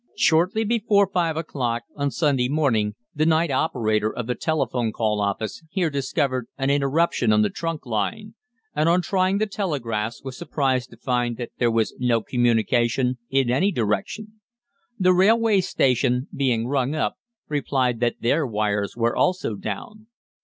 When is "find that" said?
10.97-11.51